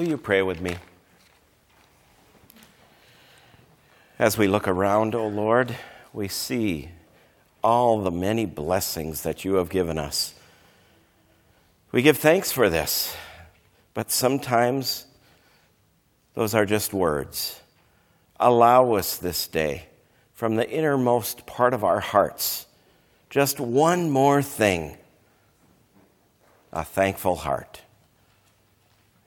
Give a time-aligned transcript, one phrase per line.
[0.00, 0.76] Will you pray with me?
[4.18, 5.76] As we look around, O oh Lord,
[6.14, 6.88] we see
[7.62, 10.32] all the many blessings that you have given us.
[11.92, 13.14] We give thanks for this,
[13.92, 15.04] but sometimes
[16.32, 17.60] those are just words.
[18.38, 19.84] Allow us this day,
[20.32, 22.64] from the innermost part of our hearts,
[23.28, 24.96] just one more thing
[26.72, 27.82] a thankful heart.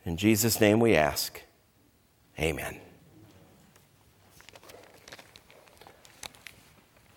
[0.05, 1.41] In Jesus' name we ask.
[2.39, 2.79] Amen.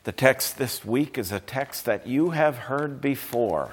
[0.05, 3.73] The text this week is a text that you have heard before.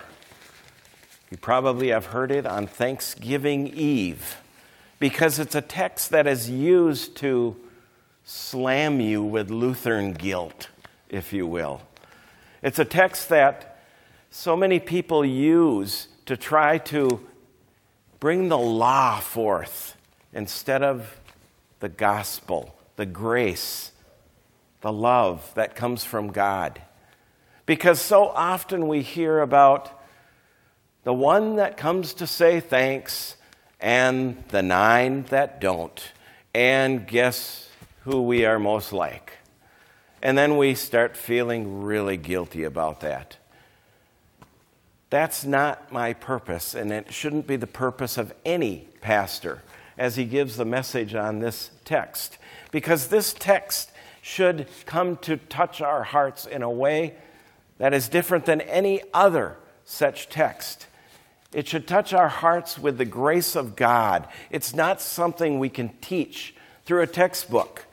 [1.30, 4.38] You probably have heard it on Thanksgiving Eve
[5.00, 7.56] because it's a text that is used to
[8.24, 10.70] slam you with Lutheran guilt,
[11.10, 11.82] if you will.
[12.64, 13.84] It's a text that
[14.32, 17.24] so many people use to try to
[18.24, 19.98] bring the law forth
[20.32, 21.20] instead of
[21.82, 23.92] the gospel, the grace,
[24.80, 26.82] the love that comes from God.
[27.66, 29.92] Because so often we hear about
[31.04, 33.36] the one that comes to say thanks
[33.82, 36.02] and the nine that don't.
[36.56, 37.68] And guess
[38.06, 39.34] who we are most like?
[40.22, 43.36] And then we start feeling really guilty about that.
[45.14, 49.62] That's not my purpose, and it shouldn't be the purpose of any pastor
[49.96, 52.40] as he gives the message on this text.
[52.72, 53.92] Because this text
[54.24, 57.14] should come to touch our hearts in a way
[57.78, 60.88] that is different than any other such text.
[61.54, 64.28] It should touch our hearts with the grace of God.
[64.50, 66.56] It's not something we can teach
[66.86, 67.86] through a textbook.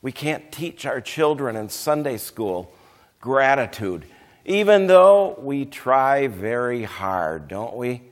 [0.00, 2.72] We can't teach our children in Sunday school
[3.20, 4.04] gratitude
[4.48, 8.02] even though we try very hard, don't we?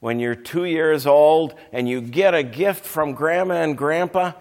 [0.00, 4.32] When you're two years old and you get a gift from grandma and grandpa,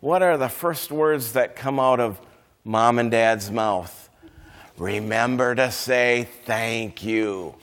[0.00, 2.18] what are the first words that come out of
[2.64, 4.08] mom and dad's mouth?
[4.78, 7.54] Remember to say thank you.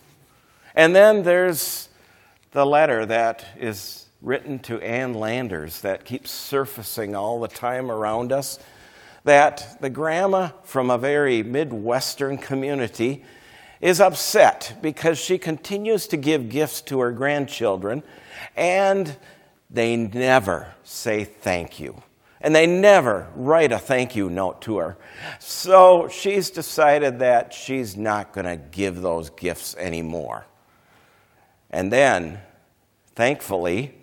[0.75, 1.89] And then there's
[2.51, 8.31] the letter that is written to Ann Landers that keeps surfacing all the time around
[8.31, 8.59] us
[9.27, 13.25] that the grandma from a very Midwestern community
[13.81, 18.03] is upset because she continues to give gifts to her grandchildren
[18.55, 19.17] and
[19.69, 22.01] they never say thank you.
[22.39, 24.97] And they never write a thank you note to her.
[25.39, 30.45] So she's decided that she's not going to give those gifts anymore.
[31.69, 32.39] And then,
[33.13, 33.93] thankfully,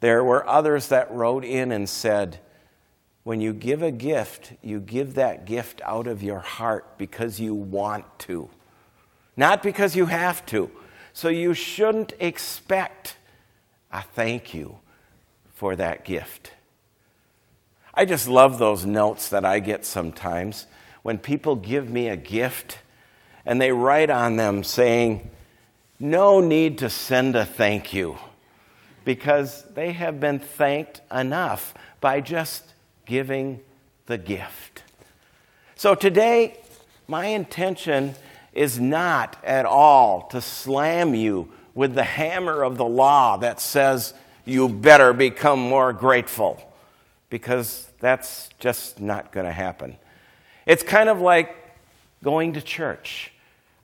[0.00, 2.40] there were others that wrote in and said,
[3.28, 7.52] when you give a gift, you give that gift out of your heart because you
[7.52, 8.48] want to,
[9.36, 10.70] not because you have to.
[11.12, 13.18] So you shouldn't expect
[13.92, 14.78] a thank you
[15.52, 16.52] for that gift.
[17.92, 20.64] I just love those notes that I get sometimes
[21.02, 22.78] when people give me a gift
[23.44, 25.28] and they write on them saying,
[26.00, 28.16] No need to send a thank you
[29.04, 32.72] because they have been thanked enough by just
[33.08, 33.60] giving
[34.06, 34.84] the gift.
[35.74, 36.58] So today,
[37.08, 38.14] my intention
[38.52, 44.14] is not at all to slam you with the hammer of the law that says
[44.44, 46.60] you better become more grateful,
[47.30, 49.96] because that's just not going to happen.
[50.66, 51.54] It's kind of like
[52.22, 53.32] going to church.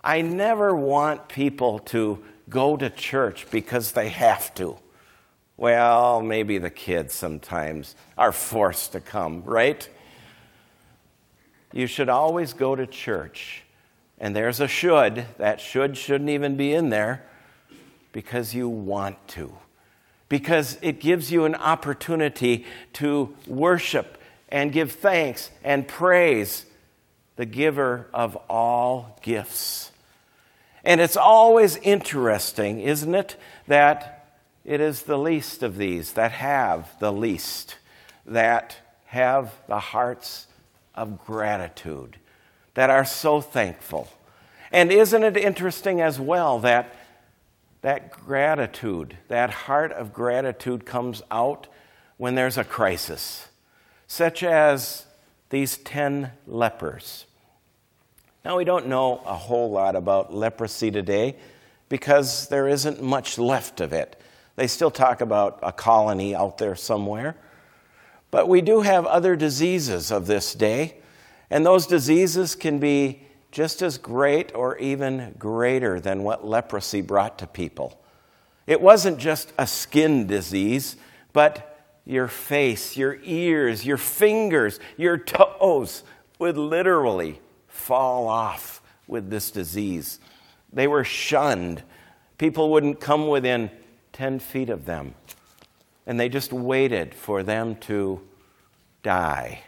[0.02, 4.76] I never want people to go to church because they have to.
[5.56, 9.88] Well, maybe the kids sometimes are forced to come, right?
[11.72, 13.62] You should always go to church.
[14.18, 15.26] And there's a should.
[15.38, 17.24] That should shouldn't even be in there
[18.12, 19.52] because you want to.
[20.28, 26.64] Because it gives you an opportunity to worship and give thanks and praise
[27.36, 29.90] the giver of all gifts.
[30.84, 33.36] And it's always interesting, isn't it,
[33.66, 34.23] that
[34.64, 37.76] it is the least of these that have the least,
[38.24, 40.46] that have the hearts
[40.94, 42.18] of gratitude,
[42.74, 44.08] that are so thankful.
[44.72, 46.94] And isn't it interesting as well that
[47.84, 51.66] that gratitude, that heart of gratitude comes out
[52.16, 53.48] when there's a crisis,
[54.06, 55.04] such as
[55.50, 57.26] these 10 lepers.
[58.42, 61.36] Now, we don't know a whole lot about leprosy today
[61.90, 64.18] because there isn't much left of it.
[64.56, 67.36] They still talk about a colony out there somewhere.
[68.30, 70.96] But we do have other diseases of this day,
[71.50, 73.22] and those diseases can be
[73.52, 78.00] just as great or even greater than what leprosy brought to people.
[78.66, 80.96] It wasn't just a skin disease,
[81.32, 86.02] but your face, your ears, your fingers, your toes
[86.38, 90.18] would literally fall off with this disease.
[90.72, 91.82] They were shunned.
[92.38, 93.70] People wouldn't come within
[94.14, 95.14] 10 feet of them.
[96.06, 98.20] And they just waited for them to
[99.02, 99.60] die.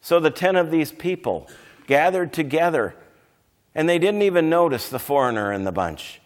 [0.00, 1.48] So the 10 of these people
[1.86, 2.94] gathered together,
[3.74, 6.20] and they didn't even notice the foreigner in the bunch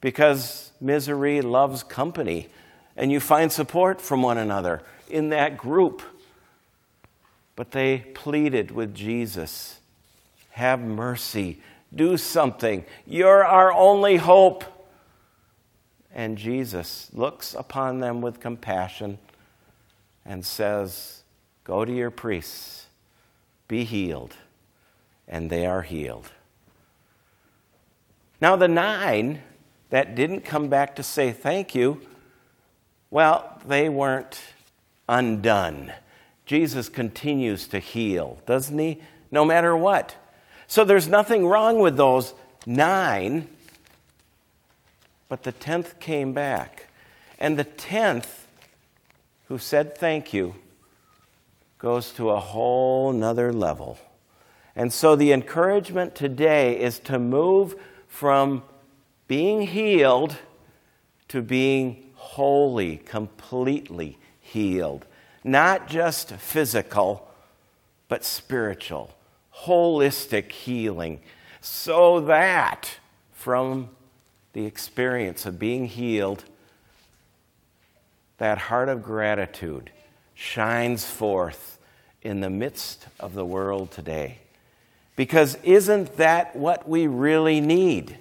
[0.00, 2.48] because misery loves company,
[2.96, 6.02] and you find support from one another in that group.
[7.56, 9.80] But they pleaded with Jesus
[10.50, 11.60] Have mercy,
[11.94, 12.84] do something.
[13.06, 14.64] You're our only hope.
[16.16, 19.18] And Jesus looks upon them with compassion
[20.24, 21.22] and says,
[21.62, 22.86] Go to your priests,
[23.68, 24.34] be healed.
[25.28, 26.30] And they are healed.
[28.40, 29.42] Now, the nine
[29.90, 32.00] that didn't come back to say thank you,
[33.10, 34.40] well, they weren't
[35.08, 35.92] undone.
[36.46, 39.02] Jesus continues to heal, doesn't he?
[39.30, 40.16] No matter what.
[40.66, 42.32] So there's nothing wrong with those
[42.64, 43.48] nine,
[45.28, 46.86] but the tenth came back.
[47.38, 48.46] And the tenth,
[49.48, 50.54] who said thank you,
[51.78, 53.98] goes to a whole nother level.
[54.74, 57.74] And so the encouragement today is to move
[58.08, 58.62] from
[59.28, 60.36] being healed
[61.28, 65.04] to being wholly, completely healed.
[65.42, 67.28] Not just physical,
[68.08, 69.14] but spiritual,
[69.64, 71.20] holistic healing.
[71.60, 72.98] So that
[73.32, 73.90] from
[74.56, 76.42] the experience of being healed,
[78.38, 79.90] that heart of gratitude
[80.32, 81.78] shines forth
[82.22, 84.38] in the midst of the world today.
[85.14, 88.16] Because isn't that what we really need?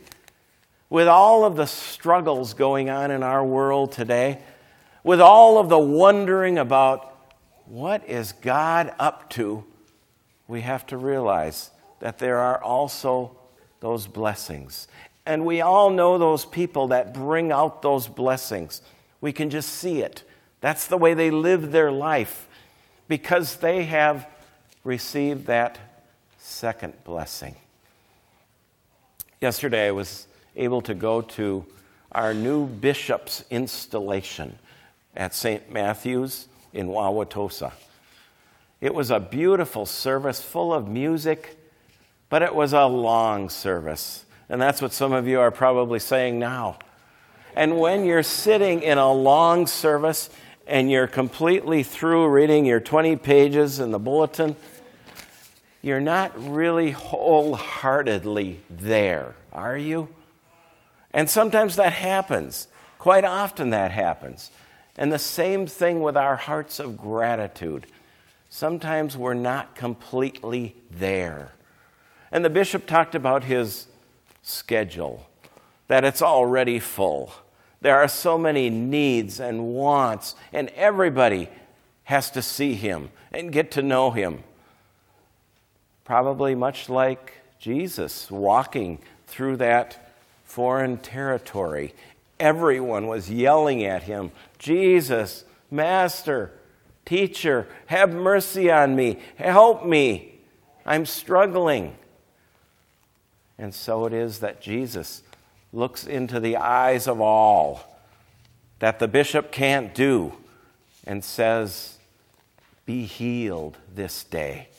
[0.90, 4.40] With all of the struggles going on in our world today,
[5.06, 7.16] with all of the wondering about
[7.66, 9.64] what is God up to,
[10.50, 11.72] we have to realize
[12.02, 13.38] that there are also
[13.80, 14.90] those blessings.
[15.26, 18.82] And we all know those people that bring out those blessings.
[19.22, 20.24] We can just see it.
[20.62, 22.48] That's the way they live their life
[23.08, 24.28] because they have
[24.84, 25.80] received that
[26.38, 27.56] second blessing.
[29.42, 31.66] Yesterday, I was able to go to
[32.12, 34.58] our new bishop's installation
[35.16, 35.72] at St.
[35.72, 37.72] Matthew's in Wauwatosa.
[38.82, 41.58] It was a beautiful service full of music,
[42.30, 44.25] but it was a long service.
[44.50, 46.78] And that's what some of you are probably saying now.
[47.56, 50.30] And when you're sitting in a long service
[50.68, 54.56] and you're completely through reading your 20 pages in the bulletin,
[55.82, 60.10] you're not really wholeheartedly there, are you?
[61.14, 62.68] And sometimes that happens.
[62.98, 64.52] Quite often that happens.
[64.98, 67.86] And the same thing with our hearts of gratitude.
[68.50, 71.52] Sometimes we're not completely there.
[72.32, 73.88] And the bishop talked about his
[74.46, 75.28] schedule,
[75.88, 77.32] that it's already full.
[77.82, 81.50] There are so many needs and wants, and everybody
[82.04, 84.44] has to see him and get to know him.
[86.04, 90.14] Probably much like Jesus walking through that
[90.44, 91.96] foreign territory.
[92.40, 96.52] Everyone was yelling at him Jesus, Master,
[97.04, 100.40] Teacher, have mercy on me, help me.
[100.86, 101.96] I'm struggling.
[103.58, 105.24] And so it is that Jesus
[105.72, 107.96] looks into the eyes of all
[108.80, 110.34] that the bishop can't do
[111.06, 111.98] and says,
[112.86, 114.70] Be healed this day.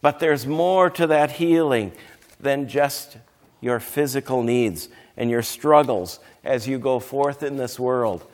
[0.00, 1.92] But there's more to that healing
[2.38, 3.16] than just
[3.60, 8.24] your physical needs and your struggles as you go forth in this world.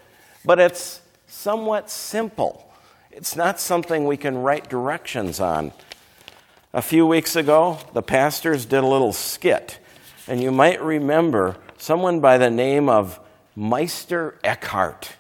[0.45, 2.73] But it's somewhat simple.
[3.13, 5.73] It's not something we can write directions on.
[6.73, 9.81] A few weeks ago, the pastors did a little skit,
[10.29, 13.19] and you might remember someone by the name of
[13.57, 15.17] Meister Eckhart.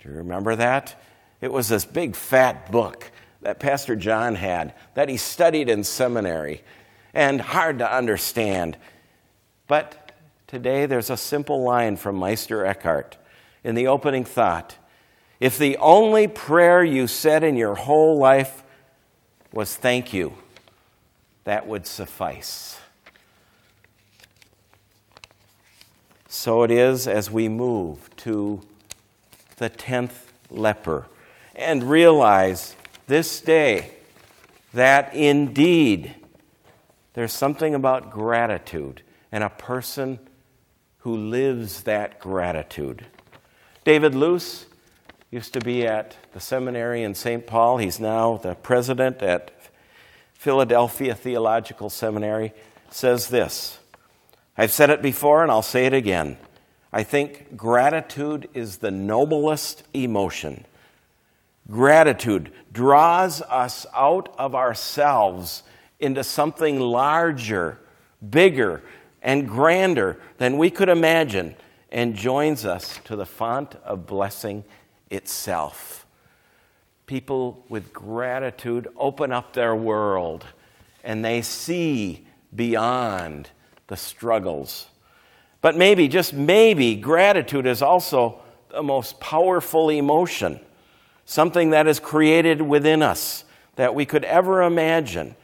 [0.00, 1.00] Do you remember that?
[1.40, 3.12] It was this big fat book
[3.42, 6.64] that Pastor John had that he studied in seminary
[7.14, 8.76] and hard to understand.
[9.68, 10.10] But
[10.48, 13.18] today there's a simple line from Meister Eckhart
[13.62, 14.78] in the opening thought.
[15.38, 18.64] If the only prayer you said in your whole life
[19.52, 20.34] was thank you,
[21.44, 22.78] that would suffice.
[26.28, 28.62] So it is as we move to
[29.56, 31.06] the tenth leper
[31.54, 32.74] and realize
[33.06, 33.90] this day
[34.72, 36.14] that indeed
[37.14, 40.18] there's something about gratitude and a person
[41.00, 43.04] who lives that gratitude.
[43.84, 44.66] David Luce
[45.30, 47.46] used to be at the seminary in St.
[47.46, 47.78] Paul.
[47.78, 49.50] He's now the president at
[50.42, 52.52] Philadelphia Theological Seminary,
[52.90, 53.78] says this
[54.58, 56.36] I've said it before and I'll say it again.
[56.92, 60.64] I think gratitude is the noblest emotion.
[61.70, 65.62] Gratitude draws us out of ourselves
[66.00, 67.78] into something larger,
[68.28, 68.82] bigger,
[69.22, 71.54] and grander than we could imagine
[71.92, 74.64] and joins us to the font of blessing
[75.08, 76.01] itself.
[77.06, 80.46] People with gratitude open up their world
[81.04, 83.50] and they see beyond
[83.88, 84.86] the struggles.
[85.60, 88.40] But maybe, just maybe, gratitude is also
[88.70, 90.60] the most powerful emotion,
[91.24, 93.44] something that is created within us
[93.76, 95.34] that we could ever imagine,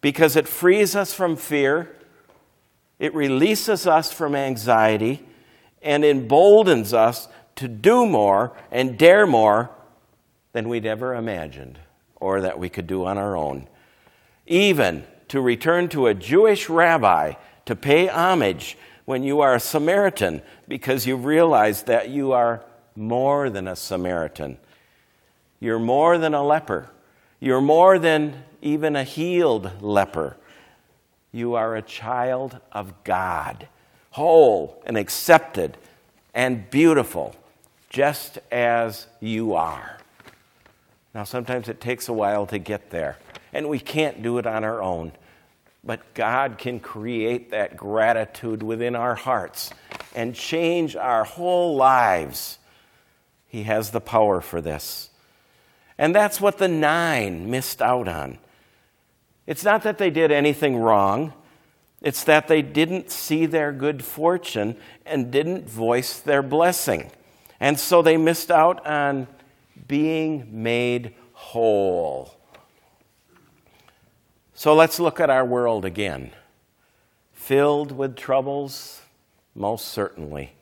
[0.00, 1.96] because it frees us from fear,
[2.98, 5.24] it releases us from anxiety,
[5.82, 9.70] and emboldens us to do more and dare more
[10.58, 11.78] than we'd ever imagined
[12.16, 13.68] or that we could do on our own.
[14.44, 17.34] Even to return to a Jewish rabbi
[17.64, 22.64] to pay homage when you are a Samaritan because you realize that you are
[22.96, 24.58] more than a Samaritan.
[25.60, 26.90] You're more than a leper.
[27.38, 30.36] You're more than even a healed leper.
[31.30, 33.68] You are a child of God
[34.10, 35.78] whole and accepted
[36.34, 37.36] and beautiful,
[37.90, 39.98] just as you are.
[41.14, 43.18] Now, sometimes it takes a while to get there,
[43.52, 45.12] and we can't do it on our own.
[45.82, 49.70] But God can create that gratitude within our hearts
[50.14, 52.58] and change our whole lives.
[53.46, 55.10] He has the power for this.
[55.96, 58.38] And that's what the nine missed out on.
[59.46, 61.32] It's not that they did anything wrong,
[62.02, 67.10] it's that they didn't see their good fortune and didn't voice their blessing.
[67.58, 69.26] And so they missed out on
[69.88, 72.34] being made whole.
[74.54, 76.32] So let's look at our world again.
[77.32, 79.00] Filled with troubles?
[79.54, 80.52] Most certainly.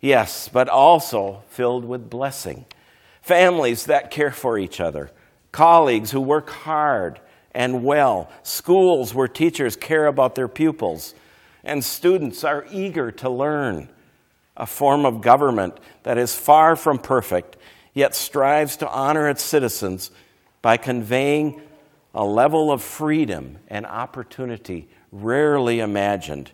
[0.00, 2.66] Yes, but also filled with blessing.
[3.22, 5.10] Families that care for each other,
[5.52, 7.20] colleagues who work hard
[7.54, 11.14] and well, schools where teachers care about their pupils,
[11.62, 13.88] and students are eager to learn.
[14.56, 17.56] A form of government that is far from perfect,
[17.94, 20.10] yet strives to honor its citizens
[20.60, 21.60] by conveying
[22.14, 26.50] a level of freedom and opportunity rarely imagined.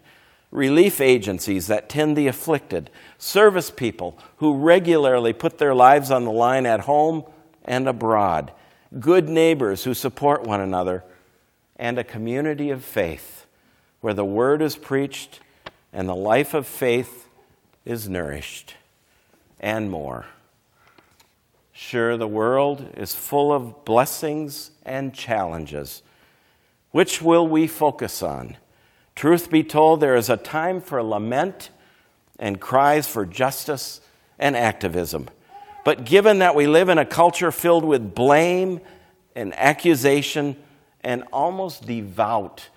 [0.50, 6.30] Relief agencies that tend the afflicted, service people who regularly put their lives on the
[6.30, 7.24] line at home
[7.64, 8.50] and abroad,
[8.98, 11.04] good neighbors who support one another,
[11.76, 13.46] and a community of faith
[14.00, 15.40] where the word is preached
[15.92, 17.28] and the life of faith
[17.84, 18.74] is nourished,
[19.60, 20.26] and more.
[21.80, 26.02] Sure, the world is full of blessings and challenges.
[26.90, 28.56] Which will we focus on?
[29.14, 31.70] Truth be told, there is a time for lament
[32.36, 34.00] and cries for justice
[34.40, 35.28] and activism.
[35.84, 38.80] But given that we live in a culture filled with blame
[39.36, 40.56] and accusation
[41.04, 42.70] and almost devout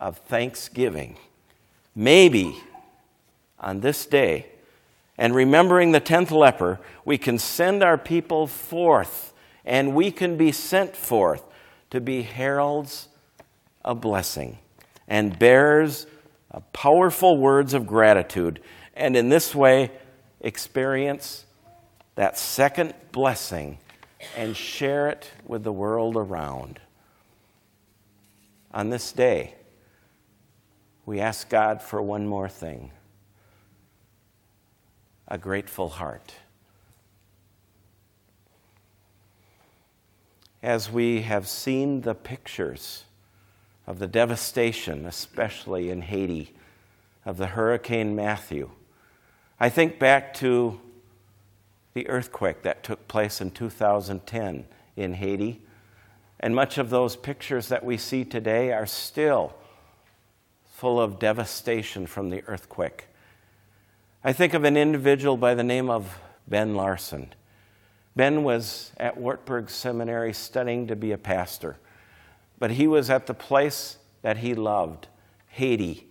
[0.00, 1.16] of thanksgiving,
[1.94, 2.56] maybe
[3.60, 4.46] on this day,
[5.18, 9.32] and remembering the tenth leper, we can send our people forth
[9.64, 11.42] and we can be sent forth
[11.90, 13.08] to be heralds
[13.84, 14.58] of blessing
[15.08, 16.06] and bearers
[16.50, 18.60] of powerful words of gratitude,
[18.94, 19.90] and in this way
[20.40, 21.44] experience
[22.14, 23.78] that second blessing
[24.36, 26.80] and share it with the world around.
[28.72, 29.54] On this day,
[31.04, 32.90] we ask God for one more thing
[35.28, 36.34] a grateful heart.
[40.62, 43.04] As we have seen the pictures
[43.86, 46.52] of the devastation, especially in Haiti,
[47.24, 48.70] of the Hurricane Matthew,
[49.58, 50.80] I think back to
[51.94, 54.66] the earthquake that took place in 2010
[54.96, 55.62] in Haiti.
[56.38, 59.54] And much of those pictures that we see today are still
[60.64, 63.06] full of devastation from the earthquake.
[64.26, 66.18] I think of an individual by the name of
[66.48, 67.32] Ben Larson.
[68.16, 71.76] Ben was at Wartburg Seminary studying to be a pastor,
[72.58, 75.06] but he was at the place that he loved,
[75.50, 76.08] Haiti,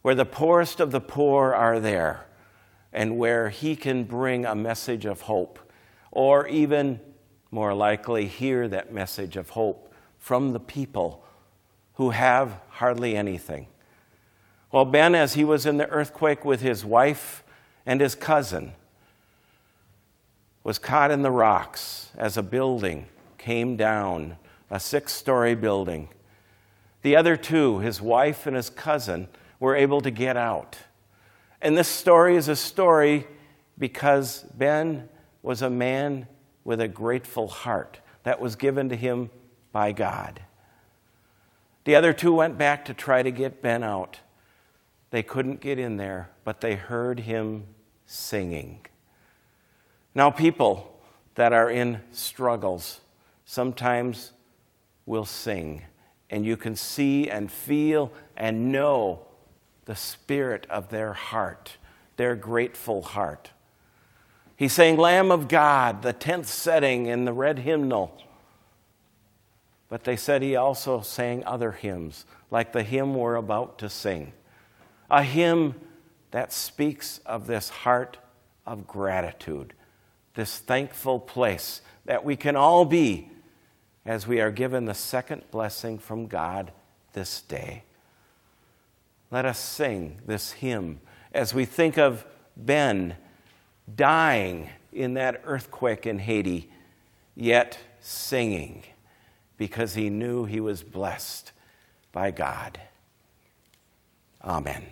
[0.00, 2.24] where the poorest of the poor are there
[2.90, 5.58] and where he can bring a message of hope,
[6.10, 7.00] or even
[7.50, 11.22] more likely, hear that message of hope from the people
[11.96, 13.66] who have hardly anything.
[14.72, 17.44] Well, Ben, as he was in the earthquake with his wife
[17.86, 18.72] and his cousin,
[20.64, 23.06] was caught in the rocks as a building
[23.42, 24.36] came down,
[24.70, 26.08] a six story building.
[27.02, 29.26] The other two, his wife and his cousin,
[29.58, 30.78] were able to get out.
[31.60, 33.26] And this story is a story
[33.76, 35.08] because Ben
[35.42, 36.28] was a man
[36.62, 39.30] with a grateful heart that was given to him
[39.72, 40.40] by God.
[41.84, 44.20] The other two went back to try to get Ben out.
[45.12, 47.66] They couldn't get in there, but they heard him
[48.06, 48.80] singing.
[50.14, 50.98] Now, people
[51.34, 53.02] that are in struggles
[53.44, 54.32] sometimes
[55.04, 55.82] will sing,
[56.30, 59.26] and you can see and feel and know
[59.84, 61.76] the spirit of their heart,
[62.16, 63.50] their grateful heart.
[64.56, 68.16] He sang Lamb of God, the tenth setting in the red hymnal.
[69.90, 74.32] But they said he also sang other hymns, like the hymn we're about to sing.
[75.12, 75.74] A hymn
[76.30, 78.16] that speaks of this heart
[78.66, 79.74] of gratitude,
[80.34, 83.28] this thankful place that we can all be
[84.06, 86.72] as we are given the second blessing from God
[87.12, 87.82] this day.
[89.30, 91.00] Let us sing this hymn
[91.32, 92.24] as we think of
[92.56, 93.16] Ben
[93.94, 96.70] dying in that earthquake in Haiti,
[97.34, 98.82] yet singing
[99.58, 101.52] because he knew he was blessed
[102.12, 102.80] by God.
[104.42, 104.86] Amen.